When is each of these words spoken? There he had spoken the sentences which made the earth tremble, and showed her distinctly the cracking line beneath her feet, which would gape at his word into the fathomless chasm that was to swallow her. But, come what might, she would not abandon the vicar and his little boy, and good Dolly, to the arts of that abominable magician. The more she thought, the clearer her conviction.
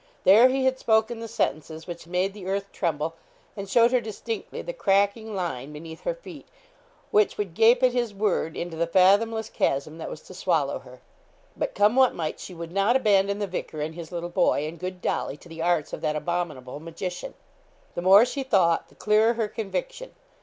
There 0.23 0.49
he 0.49 0.65
had 0.65 0.79
spoken 0.79 1.19
the 1.19 1.27
sentences 1.27 1.85
which 1.85 2.07
made 2.07 2.33
the 2.33 2.47
earth 2.47 2.71
tremble, 2.71 3.13
and 3.55 3.69
showed 3.69 3.91
her 3.91 4.01
distinctly 4.01 4.63
the 4.63 4.73
cracking 4.73 5.35
line 5.35 5.71
beneath 5.71 6.01
her 6.05 6.15
feet, 6.15 6.47
which 7.11 7.37
would 7.37 7.53
gape 7.53 7.83
at 7.83 7.93
his 7.93 8.11
word 8.11 8.57
into 8.57 8.75
the 8.75 8.87
fathomless 8.87 9.47
chasm 9.47 9.99
that 9.99 10.09
was 10.09 10.21
to 10.21 10.33
swallow 10.33 10.79
her. 10.79 11.01
But, 11.55 11.75
come 11.75 11.95
what 11.95 12.15
might, 12.15 12.39
she 12.39 12.55
would 12.55 12.71
not 12.71 12.95
abandon 12.95 13.37
the 13.37 13.45
vicar 13.45 13.79
and 13.79 13.93
his 13.93 14.11
little 14.11 14.29
boy, 14.29 14.65
and 14.67 14.79
good 14.79 15.03
Dolly, 15.03 15.37
to 15.37 15.47
the 15.47 15.61
arts 15.61 15.93
of 15.93 16.01
that 16.01 16.15
abominable 16.15 16.79
magician. 16.79 17.35
The 17.93 18.01
more 18.01 18.25
she 18.25 18.41
thought, 18.41 18.89
the 18.89 18.95
clearer 18.95 19.33
her 19.35 19.47
conviction. 19.47 20.13